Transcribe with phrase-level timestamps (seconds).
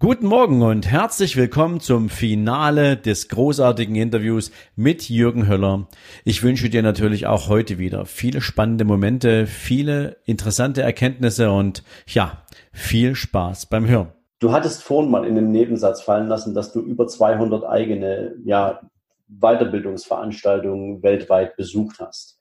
[0.00, 5.86] Guten Morgen und herzlich willkommen zum Finale des großartigen Interviews mit Jürgen Höller.
[6.24, 12.42] Ich wünsche dir natürlich auch heute wieder viele spannende Momente, viele interessante Erkenntnisse und ja,
[12.72, 14.12] viel Spaß beim Hören.
[14.40, 18.80] Du hattest vorhin mal in den Nebensatz fallen lassen, dass du über 200 eigene ja,
[19.28, 22.40] Weiterbildungsveranstaltungen weltweit besucht hast.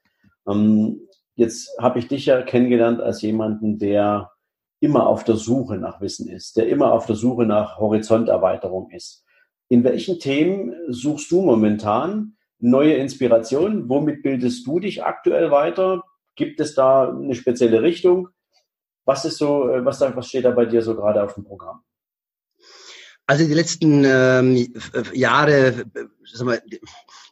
[0.50, 1.02] Ähm,
[1.36, 4.33] jetzt habe ich dich ja kennengelernt als jemanden, der
[4.84, 9.24] immer auf der Suche nach Wissen ist, der immer auf der Suche nach Horizonterweiterung ist.
[9.70, 13.88] In welchen Themen suchst du momentan neue Inspirationen?
[13.88, 16.04] Womit bildest du dich aktuell weiter?
[16.36, 18.28] Gibt es da eine spezielle Richtung?
[19.06, 21.82] Was ist so, äh, was, was steht da bei dir so gerade auf dem Programm?
[23.26, 24.68] Also die letzten ähm,
[25.14, 25.86] Jahre,
[26.26, 26.62] sagen wir,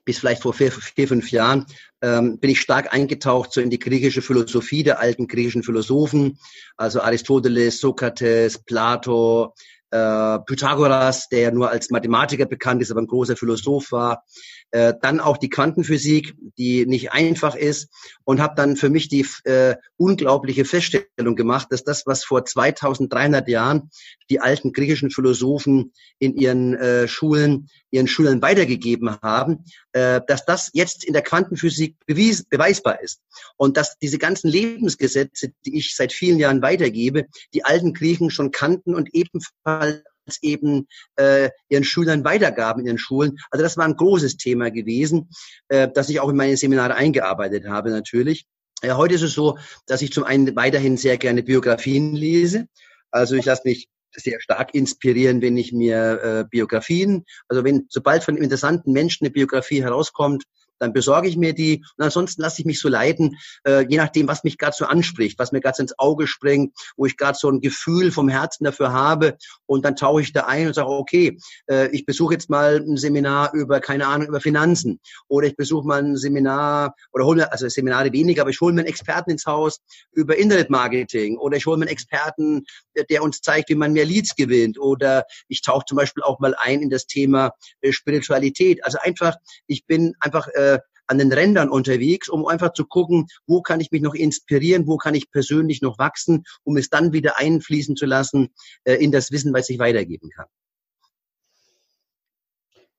[0.06, 1.66] bis vielleicht vor vier, vier fünf Jahren,
[2.02, 6.40] ähm, bin ich stark eingetaucht so in die griechische Philosophie der alten griechischen Philosophen,
[6.78, 9.54] also Aristoteles, Sokrates, Plato,
[9.92, 14.24] äh, Pythagoras, der ja nur als Mathematiker bekannt ist, aber ein großer Philosoph war.
[14.72, 17.90] Äh, dann auch die Quantenphysik, die nicht einfach ist
[18.24, 23.50] und habe dann für mich die äh, unglaubliche Feststellung gemacht, dass das, was vor 2300
[23.50, 23.90] Jahren
[24.30, 30.70] die alten griechischen Philosophen in ihren äh, Schulen, ihren Schülern weitergegeben haben, äh, dass das
[30.74, 33.22] jetzt in der Quantenphysik bewies, beweisbar ist.
[33.58, 38.52] Und dass diese ganzen Lebensgesetze, die ich seit vielen Jahren weitergebe, die alten Griechen schon
[38.52, 40.04] kannten und ebenfalls
[40.42, 43.38] eben äh, ihren Schülern weitergaben in den Schulen.
[43.50, 45.30] Also das war ein großes Thema gewesen,
[45.70, 48.46] äh, das ich auch in meine Seminare eingearbeitet habe natürlich.
[48.84, 52.68] Ja, heute ist es so, dass ich zum einen weiterhin sehr gerne Biografien lese.
[53.12, 58.24] Also ich lasse mich sehr stark inspirieren, wenn ich mir äh, Biografien, also wenn sobald
[58.24, 60.44] von interessanten Menschen eine Biografie herauskommt,
[60.82, 64.28] dann besorge ich mir die und ansonsten lasse ich mich so leiten, äh, je nachdem,
[64.28, 67.38] was mich gerade so anspricht, was mir gerade so ins Auge springt, wo ich gerade
[67.40, 69.38] so ein Gefühl vom Herzen dafür habe
[69.68, 71.38] und dann tauche ich da ein und sage, okay,
[71.68, 75.88] äh, ich besuche jetzt mal ein Seminar über, keine Ahnung, über Finanzen oder ich besuche
[75.88, 79.46] mal ein Seminar oder hole also Seminare weniger, aber ich hole mir einen Experten ins
[79.46, 79.80] Haus
[80.12, 82.66] über Internetmarketing oder ich hole mir einen Experten,
[83.10, 86.56] der uns zeigt, wie man mehr Leads gewinnt oder ich tauche zum Beispiel auch mal
[86.58, 88.84] ein in das Thema äh, Spiritualität.
[88.84, 89.36] Also einfach,
[89.68, 90.71] ich bin einfach äh,
[91.08, 94.98] an den Rändern unterwegs, um einfach zu gucken, wo kann ich mich noch inspirieren, wo
[94.98, 98.50] kann ich persönlich noch wachsen, um es dann wieder einfließen zu lassen
[98.84, 100.48] äh, in das Wissen, was ich weitergeben kann.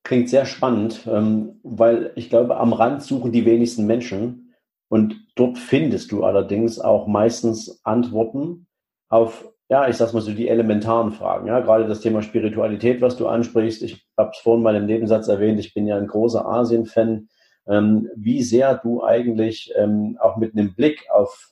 [0.04, 4.54] Klingt sehr spannend, ähm, weil ich glaube, am Rand suchen die wenigsten Menschen
[4.88, 8.66] und dort findest du allerdings auch meistens Antworten
[9.08, 11.46] auf, ja, ich sag's mal so, die elementaren Fragen.
[11.46, 13.82] Ja, gerade das Thema Spiritualität, was du ansprichst.
[13.82, 17.28] Ich habe es vorhin mal im Nebensatz erwähnt, ich bin ja ein großer Asien-Fan
[17.66, 21.50] ähm, wie sehr du eigentlich ähm, auch mit einem Blick auf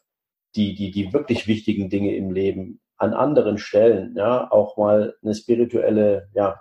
[0.57, 5.35] die, die, die wirklich wichtigen Dinge im Leben an anderen Stellen, ja, auch mal eine
[5.35, 6.61] spirituelle, ja,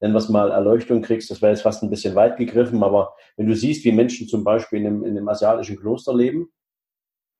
[0.00, 3.14] nennen wir es mal Erleuchtung kriegst, das wäre jetzt fast ein bisschen weit gegriffen, aber
[3.36, 6.50] wenn du siehst, wie Menschen zum Beispiel in einem, in einem asiatischen Kloster leben,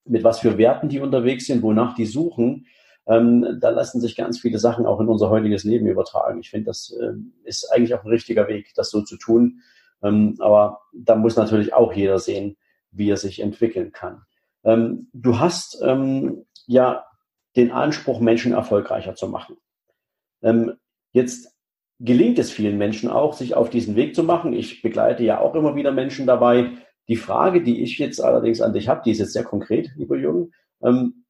[0.04, 2.66] mit was für Werten die unterwegs sind, wonach die suchen,
[3.06, 6.40] ähm, da lassen sich ganz viele Sachen auch in unser heutiges Leben übertragen.
[6.40, 7.12] Ich finde, das äh,
[7.44, 9.62] ist eigentlich auch ein richtiger Weg, das so zu tun.
[10.02, 12.56] Ähm, aber da muss natürlich auch jeder sehen,
[12.90, 14.22] wie er sich entwickeln kann.
[14.64, 17.04] Ähm, du hast ähm, ja
[17.56, 19.56] den Anspruch, Menschen erfolgreicher zu machen.
[20.42, 20.74] Ähm,
[21.12, 21.54] jetzt
[21.98, 24.52] gelingt es vielen Menschen auch, sich auf diesen Weg zu machen.
[24.52, 26.72] Ich begleite ja auch immer wieder Menschen dabei.
[27.08, 30.16] Die Frage, die ich jetzt allerdings an dich habe, die ist jetzt sehr konkret, lieber
[30.16, 30.52] Jürgen.
[30.82, 31.24] Ähm,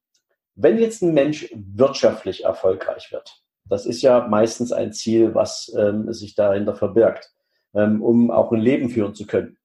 [0.54, 6.12] wenn jetzt ein Mensch wirtschaftlich erfolgreich wird, das ist ja meistens ein Ziel, was ähm,
[6.12, 7.32] sich dahinter verbirgt
[7.74, 9.56] ähm, um auch ein Leben führen zu können.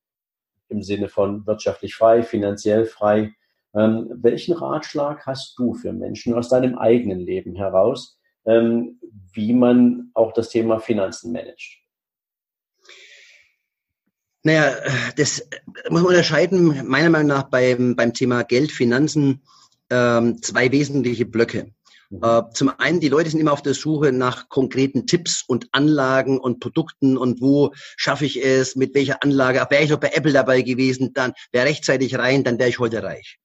[0.70, 3.34] Im Sinne von wirtschaftlich frei, finanziell frei.
[3.76, 9.00] Ähm, welchen Ratschlag hast du für Menschen aus deinem eigenen Leben heraus, ähm,
[9.34, 11.80] wie man auch das Thema Finanzen managt?
[14.44, 14.76] Naja,
[15.18, 15.48] das
[15.90, 19.42] muss man unterscheiden, meiner Meinung nach beim, beim Thema Geld, Finanzen,
[19.90, 21.74] ähm, zwei wesentliche Blöcke.
[22.22, 26.40] Äh, zum einen, die Leute sind immer auf der Suche nach konkreten Tipps und Anlagen
[26.40, 30.34] und Produkten und wo schaffe ich es, mit welcher Anlage, wäre ich noch bei Apple
[30.34, 33.38] dabei gewesen, dann wäre rechtzeitig rein, dann wäre ich heute reich.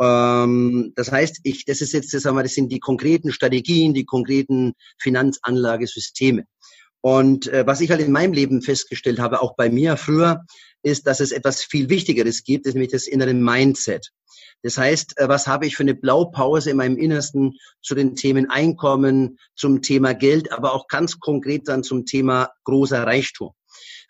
[0.00, 4.74] Ähm, das heißt, ich, das ist jetzt, das, das sind die konkreten Strategien, die konkreten
[4.98, 6.44] Finanzanlagesysteme.
[7.00, 10.44] Und äh, was ich halt in meinem Leben festgestellt habe, auch bei mir früher,
[10.82, 14.10] ist, dass es etwas viel Wichtigeres gibt, nämlich das innere Mindset.
[14.62, 18.50] Das heißt, äh, was habe ich für eine Blaupause in meinem Innersten zu den Themen
[18.50, 23.52] Einkommen, zum Thema Geld, aber auch ganz konkret dann zum Thema großer Reichtum.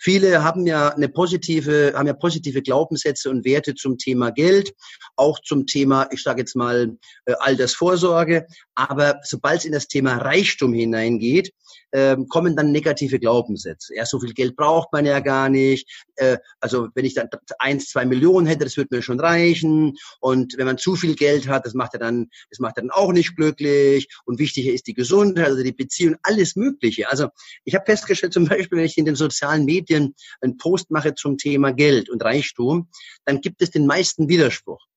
[0.01, 4.73] Viele haben ja eine positive, haben ja positive Glaubenssätze und Werte zum Thema Geld,
[5.17, 6.97] auch zum Thema, ich sage jetzt mal,
[7.27, 8.47] äh, Altersvorsorge.
[8.77, 11.53] Aber sobald es in das Thema Reichtum hineingeht,
[11.93, 13.95] ähm, kommen dann negative Glaubenssätze.
[13.95, 16.07] Ja, so viel Geld braucht man ja gar nicht.
[16.17, 19.97] Äh, also wenn ich dann eins, zwei Millionen hätte, das würde mir schon reichen.
[20.21, 22.91] Und wenn man zu viel Geld hat, das macht er dann, das macht er dann
[22.91, 24.09] auch nicht glücklich.
[24.25, 27.09] Und wichtiger ist die Gesundheit, also die Beziehung, alles Mögliche.
[27.11, 27.29] Also
[27.65, 31.39] ich habe festgestellt, zum Beispiel, wenn ich in den sozialen Medien einen Post mache zum
[31.39, 32.89] Thema Geld und Reichtum,
[33.25, 34.89] dann gibt es den meisten Widerspruch.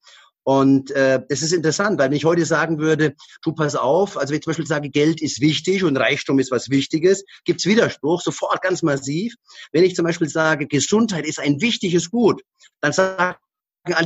[0.44, 4.32] Und äh, das ist interessant, weil wenn ich heute sagen würde, du pass auf, also
[4.32, 8.22] wenn ich zum Beispiel sage, Geld ist wichtig und Reichtum ist was Wichtiges, gibt's Widerspruch,
[8.22, 9.36] sofort ganz massiv.
[9.72, 12.42] Wenn ich zum Beispiel sage, Gesundheit ist ein wichtiges Gut,
[12.82, 13.40] dann sagt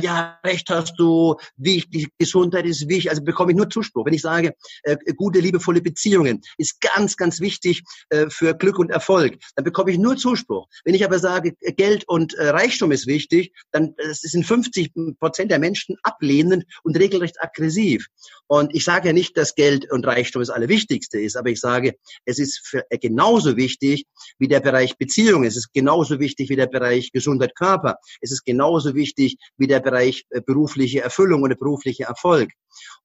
[0.00, 4.06] ja, recht hast du, wichtig, Gesundheit ist wichtig, also bekomme ich nur Zuspruch.
[4.06, 8.90] Wenn ich sage, äh, gute, liebevolle Beziehungen ist ganz, ganz wichtig äh, für Glück und
[8.90, 10.66] Erfolg, dann bekomme ich nur Zuspruch.
[10.84, 15.50] Wenn ich aber sage, Geld und äh, Reichtum ist wichtig, dann äh, sind 50 Prozent
[15.50, 18.06] der Menschen ablehnend und regelrecht aggressiv.
[18.46, 21.96] Und ich sage ja nicht, dass Geld und Reichtum das Allerwichtigste ist, aber ich sage,
[22.24, 24.06] es ist für, äh, genauso wichtig
[24.38, 25.44] wie der Bereich Beziehung.
[25.44, 27.98] Es ist genauso wichtig wie der Bereich Gesundheit Körper.
[28.20, 32.50] Es ist genauso wichtig wie wie der Bereich äh, berufliche Erfüllung oder berufliche Erfolg.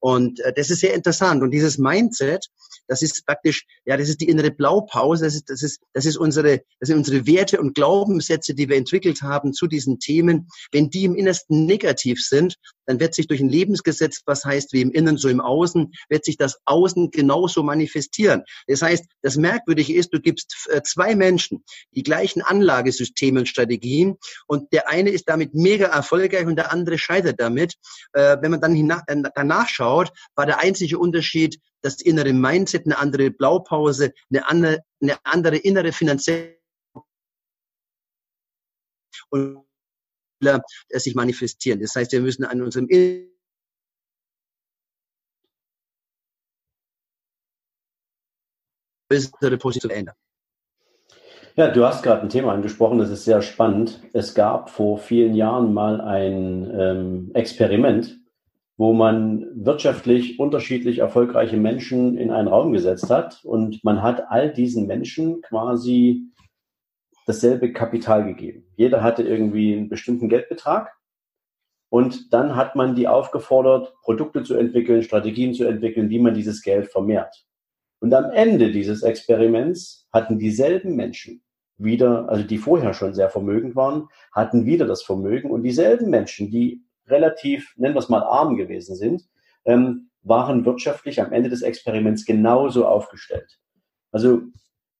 [0.00, 1.42] Und äh, das ist sehr interessant.
[1.42, 2.48] Und dieses Mindset,
[2.88, 6.16] das ist praktisch, ja, das ist die innere Blaupause, das ist, das ist, das ist
[6.16, 10.48] unsere, das sind unsere Werte und Glaubenssätze, die wir entwickelt haben zu diesen Themen.
[10.72, 14.80] Wenn die im Innersten negativ sind, dann wird sich durch ein Lebensgesetz, was heißt wie
[14.80, 18.42] im Innen so im Außen, wird sich das Außen genauso manifestieren.
[18.66, 24.16] Das heißt, das Merkwürdige ist, du gibst äh, zwei Menschen die gleichen Anlagesysteme und Strategien
[24.46, 27.74] und der eine ist damit mega erfolgreich und der andere scheitert damit.
[28.12, 33.30] Äh, wenn man dann danach schaut, war der einzige Unterschied das innere Mindset, eine andere
[33.30, 36.58] Blaupause, eine andere, eine andere innere finanzielle
[39.30, 39.64] und
[40.90, 41.80] sich manifestieren.
[41.80, 42.88] Das heißt, wir müssen an unserem
[49.08, 50.14] bessere Position ändern.
[51.54, 54.00] Ja, du hast gerade ein Thema angesprochen, das ist sehr spannend.
[54.14, 58.21] Es gab vor vielen Jahren mal ein ähm, Experiment,
[58.76, 64.52] wo man wirtschaftlich unterschiedlich erfolgreiche Menschen in einen Raum gesetzt hat und man hat all
[64.52, 66.32] diesen Menschen quasi
[67.26, 68.64] dasselbe Kapital gegeben.
[68.76, 70.92] Jeder hatte irgendwie einen bestimmten Geldbetrag
[71.90, 76.62] und dann hat man die aufgefordert, Produkte zu entwickeln, Strategien zu entwickeln, wie man dieses
[76.62, 77.44] Geld vermehrt.
[78.00, 81.42] Und am Ende dieses Experiments hatten dieselben Menschen
[81.76, 86.50] wieder, also die vorher schon sehr vermögend waren, hatten wieder das Vermögen und dieselben Menschen,
[86.50, 89.22] die relativ, nennen wir es mal, arm gewesen sind,
[89.64, 93.58] ähm, waren wirtschaftlich am Ende des Experiments genauso aufgestellt.
[94.12, 94.42] Also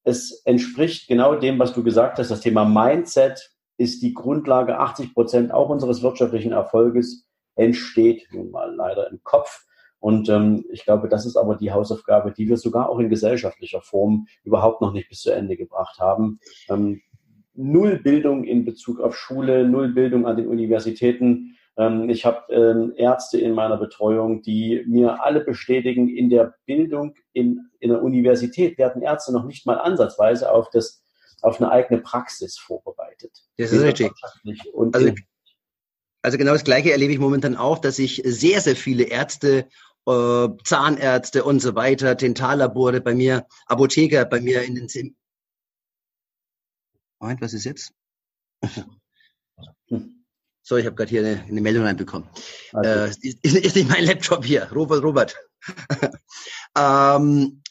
[0.05, 2.31] es entspricht genau dem, was du gesagt hast.
[2.31, 4.79] Das Thema Mindset ist die Grundlage.
[4.79, 9.65] 80 Prozent auch unseres wirtschaftlichen Erfolges entsteht nun mal leider im Kopf.
[10.01, 13.83] Und ähm, ich glaube, das ist aber die Hausaufgabe, die wir sogar auch in gesellschaftlicher
[13.83, 16.41] Form überhaupt noch nicht bis zu Ende gebracht haben.
[16.69, 17.03] Ähm,
[17.55, 21.57] null Bildung in Bezug auf Schule, null Bildung an den Universitäten.
[21.77, 27.15] Ähm, ich habe ähm, Ärzte in meiner Betreuung, die mir alle bestätigen, in der Bildung
[27.33, 31.03] in, in der Universität werden Ärzte noch nicht mal ansatzweise auf das
[31.41, 33.33] auf eine eigene Praxis vorbereitet.
[33.57, 34.13] Das ist richtig.
[34.93, 35.13] Also,
[36.23, 39.67] also genau das Gleiche erlebe ich momentan auch, dass ich sehr, sehr viele Ärzte
[40.07, 45.17] äh, Zahnärzte und so weiter, Dentallabore bei mir, Apotheker bei mir in den Sim
[47.23, 47.95] Moment, was ist jetzt?
[50.73, 52.27] So, ich habe gerade hier eine, eine, Meldung reinbekommen.
[52.73, 52.89] Also.
[52.89, 53.09] Äh,
[53.43, 55.37] ist, ist, nicht mein Laptop hier, Robert, Robert.
[56.79, 57.62] ähm, äh,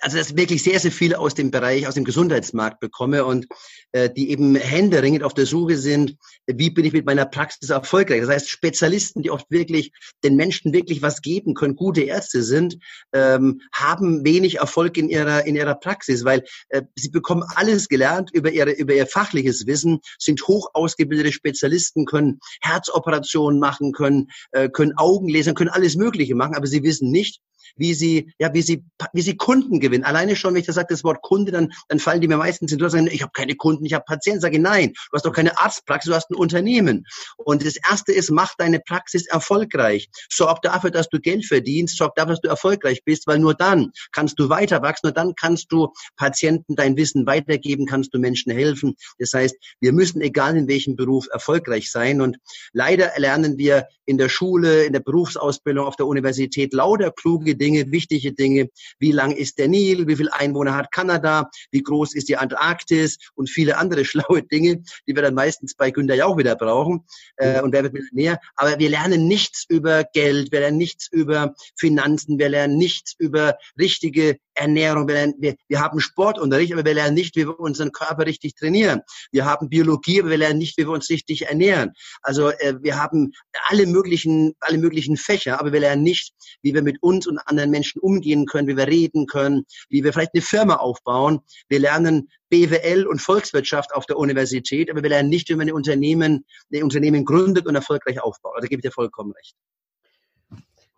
[0.00, 3.46] also dass ich wirklich sehr, sehr viel aus dem Bereich, aus dem Gesundheitsmarkt bekomme und
[3.92, 8.20] äh, die eben händeringend auf der Suche sind, wie bin ich mit meiner Praxis erfolgreich.
[8.20, 9.92] Das heißt, Spezialisten, die oft wirklich
[10.22, 12.78] den Menschen wirklich was geben können, gute Ärzte sind,
[13.12, 18.30] ähm, haben wenig Erfolg in ihrer, in ihrer Praxis, weil äh, sie bekommen alles gelernt
[18.32, 24.68] über, ihre, über ihr fachliches Wissen, sind hoch ausgebildete Spezialisten, können Herzoperationen machen, können, äh,
[24.68, 27.40] können Augen lesen, können alles Mögliche machen, aber sie wissen nicht,
[27.76, 30.04] wie sie, ja, wie sie, wie sie Kunden gewinnen.
[30.04, 32.72] Alleine schon, wenn ich das sage, das Wort Kunde, dann, dann fallen die mir meistens
[32.72, 34.40] in sagen, ich habe keine Kunden, ich habe Patienten.
[34.40, 37.06] Sage nein, du hast doch keine Arztpraxis, du hast ein Unternehmen.
[37.36, 40.08] Und das erste ist, mach deine Praxis erfolgreich.
[40.30, 43.92] Sorg dafür, dass du Geld verdienst, sorg dafür, dass du erfolgreich bist, weil nur dann
[44.12, 48.52] kannst du weiter wachsen, nur dann kannst du Patienten dein Wissen weitergeben, kannst du Menschen
[48.52, 48.94] helfen.
[49.18, 52.20] Das heißt, wir müssen, egal in welchem Beruf, erfolgreich sein.
[52.20, 52.38] Und
[52.72, 57.90] leider lernen wir in der Schule, in der Berufsausbildung, auf der Universität lauter kluge Dinge,
[57.90, 58.68] wichtige Dinge.
[58.98, 60.06] Wie lang ist der Nil?
[60.06, 61.50] Wie viele Einwohner hat Kanada?
[61.70, 63.18] Wie groß ist die Antarktis?
[63.34, 67.04] Und viele andere schlaue Dinge, die wir dann meistens bei Günter Jauch wieder brauchen.
[67.36, 68.40] Äh, und wer wird Millionär?
[68.54, 73.58] Aber wir lernen nichts über Geld, wir lernen nichts über Finanzen, wir lernen nichts über
[73.78, 77.92] richtige Ernährung, wir, lernen, wir, wir haben Sportunterricht, aber wir lernen nicht, wie wir unseren
[77.92, 79.02] Körper richtig trainieren.
[79.32, 81.92] Wir haben Biologie, aber wir lernen nicht, wie wir uns richtig ernähren.
[82.22, 83.32] Also äh, wir haben
[83.68, 87.70] alle möglichen, alle möglichen Fächer, aber wir lernen nicht, wie wir mit uns und anderen
[87.70, 91.40] Menschen umgehen können, wie wir reden können, wie wir vielleicht eine Firma aufbauen.
[91.68, 95.74] Wir lernen BWL und Volkswirtschaft auf der Universität, aber wir lernen nicht, wie man ein
[95.74, 98.54] Unternehmen, ein Unternehmen gründet und erfolgreich aufbaut.
[98.60, 99.54] Da gebe ich dir vollkommen recht.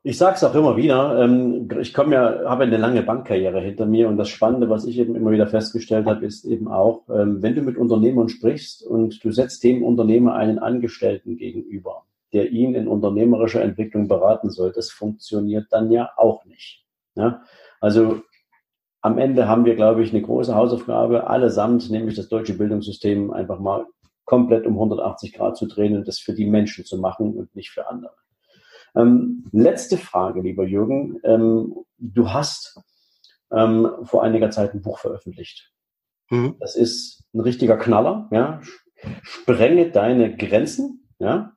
[0.04, 3.84] Ich sage es auch immer wieder, ähm, ich komme ja, habe eine lange Bankkarriere hinter
[3.84, 7.42] mir und das Spannende, was ich eben immer wieder festgestellt habe, ist eben auch, ähm,
[7.42, 12.76] wenn du mit Unternehmern sprichst und du setzt dem Unternehmer einen Angestellten gegenüber, der ihn
[12.76, 16.84] in unternehmerischer Entwicklung beraten soll, das funktioniert dann ja auch nicht.
[17.16, 17.42] Ja?
[17.80, 18.22] Also
[19.00, 23.58] am Ende haben wir, glaube ich, eine große Hausaufgabe, allesamt, nämlich das deutsche Bildungssystem einfach
[23.58, 23.86] mal
[24.24, 27.70] komplett um 180 Grad zu drehen und das für die Menschen zu machen und nicht
[27.70, 28.12] für andere.
[28.94, 31.20] Ähm, letzte Frage, lieber Jürgen.
[31.24, 32.80] Ähm, du hast
[33.52, 35.72] ähm, vor einiger Zeit ein Buch veröffentlicht.
[36.30, 36.56] Mhm.
[36.60, 38.60] Das ist ein richtiger Knaller, ja.
[39.22, 41.56] Sprenge deine Grenzen, ja.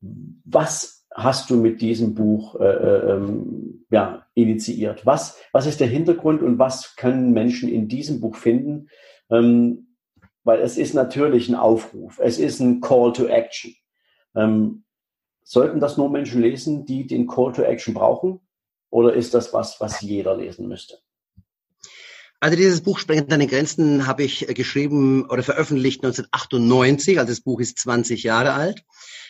[0.00, 5.06] Was hast du mit diesem Buch äh, äh, ähm, ja, initiiert?
[5.06, 8.88] Was, was ist der Hintergrund und was können Menschen in diesem Buch finden?
[9.30, 9.96] Ähm,
[10.44, 13.74] weil es ist natürlich ein Aufruf, es ist ein Call to Action.
[14.36, 14.84] Ähm,
[15.48, 18.40] Sollten das nur Menschen lesen, die den Call to Action brauchen?
[18.90, 20.98] Oder ist das was, was jeder lesen müsste?
[22.40, 27.20] Also dieses Buch Sprengt deine Grenzen habe ich geschrieben oder veröffentlicht 1998.
[27.20, 28.82] Also das Buch ist 20 Jahre alt.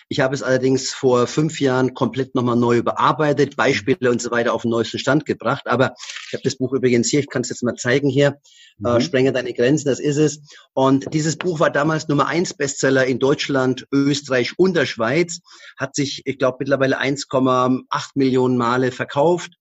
[0.08, 4.54] Ich habe es allerdings vor fünf Jahren komplett nochmal neu überarbeitet, Beispiele und so weiter
[4.54, 5.66] auf den neuesten Stand gebracht.
[5.66, 5.94] Aber
[6.28, 8.34] ich habe das Buch übrigens hier, ich kann es jetzt mal zeigen hier, äh,
[8.78, 8.86] mhm.
[8.86, 10.40] äh, Sprenge deine Grenzen, das ist es.
[10.74, 15.40] Und dieses Buch war damals Nummer eins Bestseller in Deutschland, Österreich und der Schweiz,
[15.76, 17.84] hat sich, ich glaube, mittlerweile 1,8
[18.14, 19.52] Millionen Male verkauft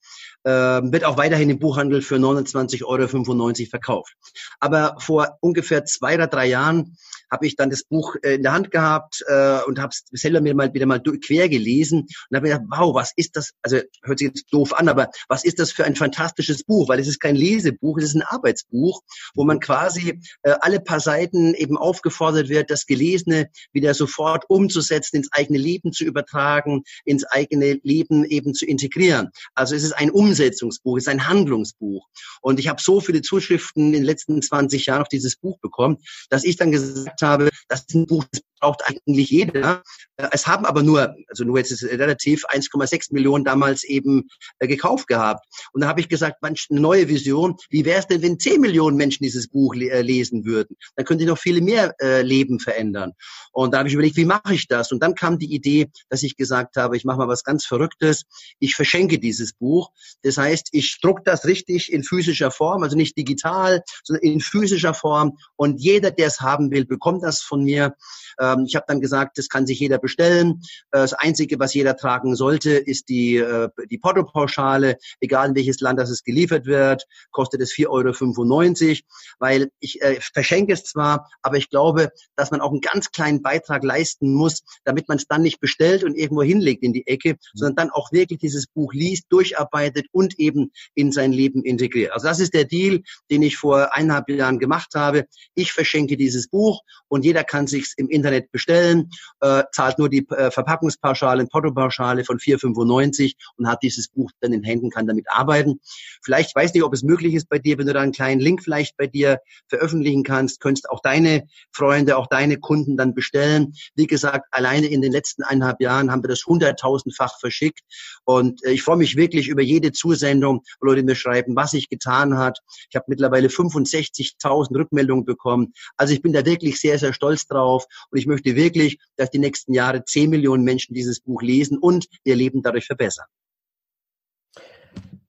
[0.46, 4.16] äh, wird auch weiterhin im Buchhandel für 29,95 Euro verkauft.
[4.60, 6.98] Aber vor ungefähr zwei oder drei Jahren
[7.32, 10.42] habe ich dann das Buch äh, in der Hand gehabt äh, und habe es selber
[10.42, 13.52] mir mal wieder mal quer gelesen und habe mir gedacht, wow, was ist das?
[13.62, 16.90] Also hört sich jetzt doof an, aber was ist das für ein fantastisches Buch?
[16.90, 19.02] Weil es ist kein Lesebuch, es ist ein Arbeitsbuch,
[19.34, 25.18] wo man quasi äh, alle paar Seiten eben aufgefordert wird, das Gelesene wieder sofort umzusetzen,
[25.18, 29.30] ins eigene Leben zu übertragen, ins eigene Leben eben zu integrieren.
[29.54, 32.08] Also es ist ein Umsetzungsbuch, es ist ein Handlungsbuch.
[32.42, 35.98] Und ich habe so viele Zuschriften in den letzten 20 Jahren auf dieses Buch bekommen,
[36.30, 39.84] dass ich dann gesagt habe, das ist ein Buch, das braucht eigentlich jeder.
[40.18, 44.30] Äh, es haben aber nur, also nur jetzt ist es relativ 1,6 Millionen damals eben
[44.60, 45.46] äh, gekauft gehabt.
[45.74, 47.56] Und da habe ich gesagt, manch eine neue Vision.
[47.70, 50.78] Wie wäre es denn, wenn 10 Millionen Menschen dieses Buch äh, lesen würden?
[50.96, 53.14] Dann könnte ich noch viele mehr Leben verändern.
[53.52, 54.92] Und da habe ich überlegt, wie mache ich das?
[54.92, 58.24] Und dann kam die Idee, dass ich gesagt habe, ich mache mal was ganz Verrücktes.
[58.60, 59.92] Ich verschenke dieses Buch.
[60.24, 64.94] Das heißt, ich druck das richtig in physischer Form, also nicht digital, sondern in physischer
[64.94, 65.38] Form.
[65.56, 67.96] Und jeder, der es haben will, bekommt das von mir.
[68.40, 70.62] Ähm, ich habe dann gesagt, das kann sich jeder bestellen.
[70.92, 74.98] Äh, das Einzige, was jeder tragen sollte, ist die, äh, die Portopauschale.
[75.20, 79.00] Egal in welches Land das es geliefert wird, kostet es 4,95 Euro,
[79.40, 83.42] weil ich äh, verschenke es zwar, aber ich glaube, dass man auch einen ganz kleinen
[83.42, 87.38] Beitrag leisten muss, damit man es dann nicht bestellt und irgendwo hinlegt in die Ecke,
[87.54, 92.12] sondern dann auch wirklich dieses Buch liest, durcharbeitet und eben in sein Leben integriert.
[92.12, 95.26] Also das ist der Deal, den ich vor eineinhalb Jahren gemacht habe.
[95.54, 99.10] Ich verschenke dieses Buch und jeder kann sich im Internet bestellen,
[99.42, 104.64] äh, zahlt nur die äh, Verpackungspauschale, Portopauschale von 4,95 und hat dieses Buch dann in
[104.64, 105.80] Händen, kann damit arbeiten.
[106.24, 108.64] Vielleicht weiß nicht, ob es möglich ist bei dir, wenn du da einen kleinen Link
[108.64, 113.74] vielleicht bei dir veröffentlichen kannst, könntest auch deine Freunde, auch deine Kunden dann bestellen.
[113.96, 117.82] Wie gesagt, alleine in den letzten eineinhalb Jahren haben wir das hunderttausendfach verschickt
[118.24, 121.90] und äh, ich freue mich wirklich über jede Zusendung, wo Leute mir schreiben, was sich
[121.90, 122.60] getan hat.
[122.90, 125.74] Ich habe mittlerweile 65.000 Rückmeldungen bekommen.
[125.98, 129.40] Also ich bin da wirklich sehr, sehr stolz drauf und ich möchte wirklich, dass die
[129.40, 133.26] nächsten Jahre 10 Millionen Menschen dieses Buch lesen und ihr Leben dadurch verbessern.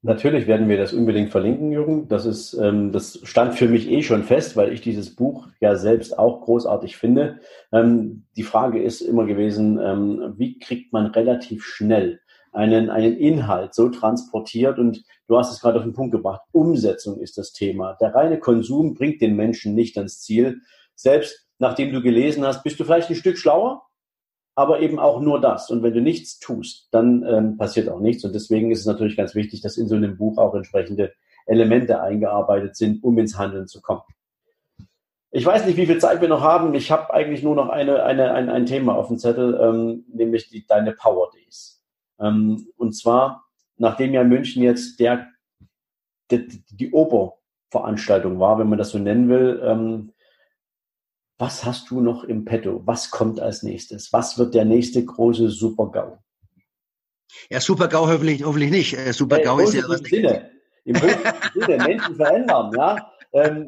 [0.03, 2.09] Natürlich werden wir das unbedingt verlinken, Jürgen.
[2.09, 5.77] Das ist, ähm, das stand für mich eh schon fest, weil ich dieses Buch ja
[5.77, 7.41] selbst auch großartig finde.
[7.73, 12.21] Ähm, die Frage ist immer gewesen, ähm, wie kriegt man relativ schnell
[12.53, 16.43] einen, einen Inhalt so transportiert und du hast es gerade auf den Punkt gebracht.
[16.53, 17.97] Umsetzung ist das Thema.
[18.01, 20.61] Der reine Konsum bringt den Menschen nicht ans Ziel.
[20.95, 23.87] Selbst nachdem du gelesen hast, bist du vielleicht ein Stück schlauer,
[24.55, 25.71] aber eben auch nur das.
[25.71, 28.25] Und wenn du nichts tust, dann ähm, passiert auch nichts.
[28.25, 31.13] Und deswegen ist es natürlich ganz wichtig, dass in so einem Buch auch entsprechende
[31.47, 34.03] Elemente eingearbeitet sind, um ins Handeln zu kommen.
[35.31, 36.75] Ich weiß nicht, wie viel Zeit wir noch haben.
[36.75, 40.49] Ich habe eigentlich nur noch eine, eine, ein, ein Thema auf dem Zettel, ähm, nämlich
[40.49, 41.83] die, deine Power Days.
[42.19, 43.45] Ähm, und zwar,
[43.77, 45.27] nachdem ja München jetzt der,
[46.31, 50.13] die, die Operveranstaltung war, wenn man das so nennen will, ähm,
[51.39, 52.83] was hast du noch im Petto?
[52.87, 54.13] Was kommt als nächstes?
[54.13, 56.19] Was wird der nächste große Super-GAU?
[57.51, 58.95] Ja, Super-GAU hoffentlich, hoffentlich nicht.
[58.95, 60.01] Äh, Super-GAU ist ja was.
[60.01, 60.51] Sinne.
[60.85, 63.13] Im positiven Sinne, Menschen verändern, ja.
[63.33, 63.67] Ähm,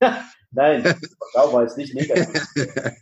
[0.50, 2.46] nein, Super-GAU war jetzt nicht negativ.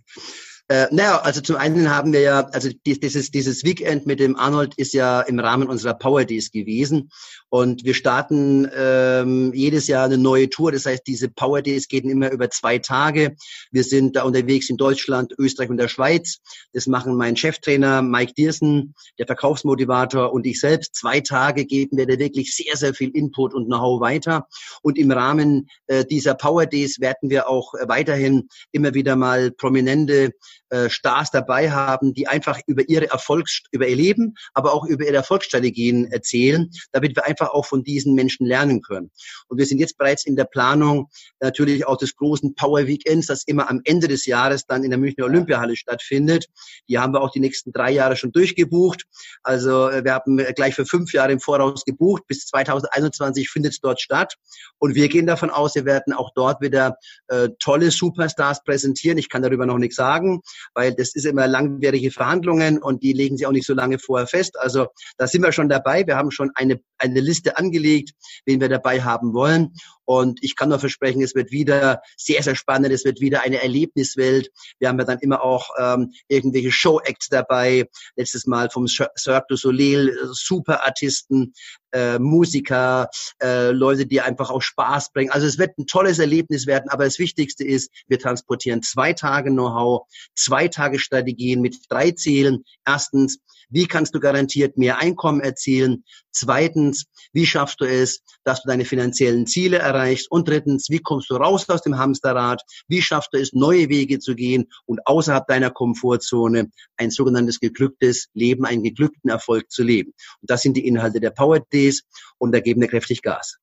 [0.68, 4.74] Äh, naja, also zum einen haben wir ja, also dieses, dieses Weekend mit dem Arnold
[4.76, 7.08] ist ja im Rahmen unserer Power Days gewesen.
[7.48, 10.72] Und wir starten ähm, jedes Jahr eine neue Tour.
[10.72, 13.36] Das heißt, diese Power Days gehen immer über zwei Tage.
[13.70, 16.38] Wir sind da unterwegs in Deutschland, Österreich und der Schweiz.
[16.72, 20.94] Das machen mein Cheftrainer Mike Diersen, der Verkaufsmotivator und ich selbst.
[20.96, 24.46] Zwei Tage geben wir da wirklich sehr, sehr viel Input und Know-how weiter.
[24.82, 29.52] Und im Rahmen äh, dieser Power Days werden wir auch äh, weiterhin immer wieder mal
[29.52, 30.32] prominente
[30.70, 35.04] äh, Stars dabei haben, die einfach über ihre Erfolgs, über ihr Leben, aber auch über
[35.04, 39.12] ihre Erfolgsstrategien erzählen, damit wir einfach auch von diesen Menschen lernen können.
[39.46, 41.08] Und wir sind jetzt bereits in der Planung
[41.40, 44.98] natürlich auch des großen Power Weekends, das immer am Ende des Jahres dann in der
[44.98, 46.46] Münchner Olympiahalle stattfindet.
[46.88, 49.04] Die haben wir auch die nächsten drei Jahre schon durchgebucht.
[49.44, 52.24] Also äh, wir haben gleich für fünf Jahre im Voraus gebucht.
[52.26, 54.34] Bis 2021 findet es dort statt.
[54.78, 56.96] Und wir gehen davon aus, wir werden auch dort wieder
[57.28, 59.18] äh, tolle Superstars präsentieren.
[59.18, 60.42] Ich kann darüber noch nichts sagen
[60.74, 64.26] weil das ist immer langwierige Verhandlungen und die legen sie auch nicht so lange vorher
[64.26, 64.58] fest.
[64.58, 64.86] Also
[65.16, 66.06] da sind wir schon dabei.
[66.06, 68.12] Wir haben schon eine, eine Liste angelegt,
[68.44, 69.72] wen wir dabei haben wollen.
[70.06, 72.92] Und ich kann nur versprechen, es wird wieder sehr, sehr spannend.
[72.92, 74.50] Es wird wieder eine Erlebniswelt.
[74.78, 77.88] Wir haben ja dann immer auch ähm, irgendwelche Show-Acts dabei.
[78.16, 81.52] Letztes Mal vom Cirque du Soleil, Superartisten,
[81.92, 83.08] äh, Musiker,
[83.42, 85.30] äh, Leute, die einfach auch Spaß bringen.
[85.30, 86.88] Also es wird ein tolles Erlebnis werden.
[86.88, 92.64] Aber das Wichtigste ist, wir transportieren zwei Tage Know-how, zwei Tage Strategien mit drei Zielen.
[92.86, 93.38] Erstens,
[93.68, 96.04] wie kannst du garantiert mehr Einkommen erzielen?
[96.38, 100.30] Zweitens, wie schaffst du es, dass du deine finanziellen Ziele erreichst?
[100.30, 102.60] Und drittens, wie kommst du raus aus dem Hamsterrad?
[102.88, 108.28] Wie schaffst du es, neue Wege zu gehen und außerhalb deiner Komfortzone ein sogenanntes geglücktes
[108.34, 110.12] Leben, einen geglückten Erfolg zu leben?
[110.42, 112.02] Und das sind die Inhalte der Power Days
[112.36, 113.56] und da geben wir kräftig Gas.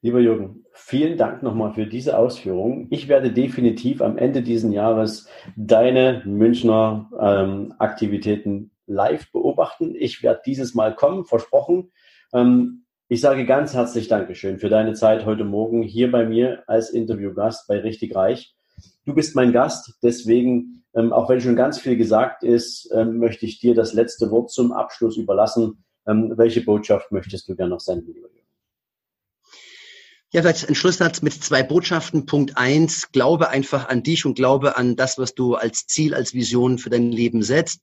[0.00, 2.86] Lieber Jürgen, vielen Dank nochmal für diese Ausführungen.
[2.88, 9.94] Ich werde definitiv am Ende dieses Jahres deine Münchner ähm, Aktivitäten live beobachten.
[9.94, 11.92] Ich werde dieses Mal kommen, versprochen.
[12.32, 16.90] Ähm, ich sage ganz herzlich Dankeschön für deine Zeit heute Morgen hier bei mir als
[16.90, 18.54] Interviewgast bei Richtig Reich.
[19.04, 23.46] Du bist mein Gast, deswegen, ähm, auch wenn schon ganz viel gesagt ist, ähm, möchte
[23.46, 25.82] ich dir das letzte Wort zum Abschluss überlassen.
[26.08, 28.14] Welche Botschaft möchtest du gerne noch senden?
[30.32, 32.26] Ja, vielleicht ein Schlusssatz mit zwei Botschaften.
[32.26, 36.34] Punkt eins, glaube einfach an dich und glaube an das, was du als Ziel, als
[36.34, 37.80] Vision für dein Leben setzt.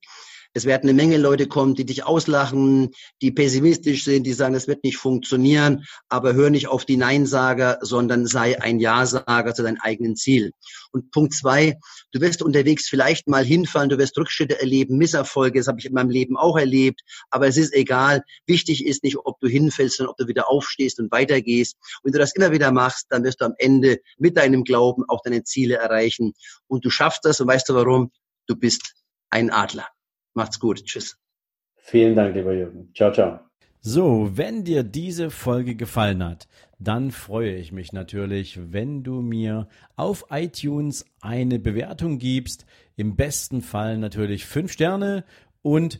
[0.56, 2.92] Es werden eine Menge Leute kommen, die dich auslachen,
[3.24, 7.80] die pessimistisch sind, die sagen, es wird nicht funktionieren, aber hör nicht auf die Neinsager,
[7.82, 10.52] sondern sei ein Ja-Sager zu deinem eigenen Ziel.
[10.92, 11.80] Und Punkt zwei,
[12.12, 15.94] du wirst unterwegs vielleicht mal hinfallen, du wirst Rückschritte erleben, Misserfolge, das habe ich in
[15.94, 18.22] meinem Leben auch erlebt, aber es ist egal.
[18.46, 21.78] Wichtig ist nicht, ob du hinfällst, sondern ob du wieder aufstehst und weitergehst.
[22.04, 25.04] Und wenn du das immer wieder machst, dann wirst du am Ende mit deinem Glauben
[25.08, 26.34] auch deine Ziele erreichen.
[26.68, 28.12] Und du schaffst das und weißt du warum?
[28.46, 28.94] Du bist
[29.32, 29.88] ein Adler.
[30.34, 30.84] Macht's gut.
[30.86, 31.18] Tschüss.
[31.76, 32.92] Vielen Dank, lieber Jürgen.
[32.94, 33.40] Ciao, ciao.
[33.82, 36.48] So, wenn dir diese Folge gefallen hat,
[36.80, 39.68] dann freue ich mich natürlich, wenn du mir
[39.98, 42.66] auf iTunes eine Bewertung gibst.
[42.96, 45.26] Im besten Fall natürlich fünf Sterne
[45.62, 46.00] und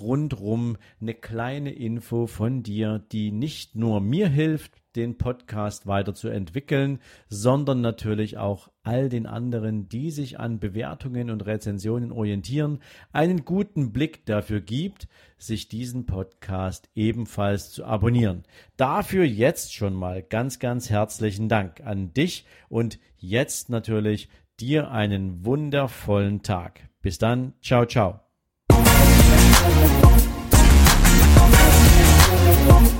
[0.00, 7.80] rundrum eine kleine Info von dir, die nicht nur mir hilft, den Podcast weiterzuentwickeln, sondern
[7.80, 12.80] natürlich auch all den anderen, die sich an Bewertungen und Rezensionen orientieren,
[13.12, 15.08] einen guten Blick dafür gibt,
[15.38, 18.42] sich diesen Podcast ebenfalls zu abonnieren.
[18.76, 25.44] Dafür jetzt schon mal ganz, ganz herzlichen Dank an dich und jetzt natürlich dir einen
[25.44, 26.88] wundervollen Tag.
[27.00, 28.29] Bis dann, ciao, ciao.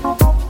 [0.03, 0.40] Thank